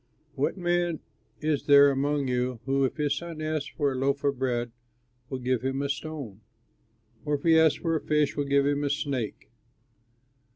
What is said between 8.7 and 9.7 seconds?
a snake?